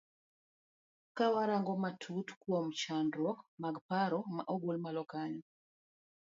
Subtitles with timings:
[1.17, 5.41] Kawa rango matut kuom chandruok mag paro ma ogol malo kanyo.